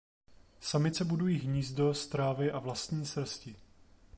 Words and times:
Samice 0.59 1.05
budují 1.05 1.39
hnízdo 1.39 1.93
z 1.93 2.07
trávy 2.07 2.51
a 2.51 2.59
vlastní 2.59 3.05
srsti. 3.05 3.55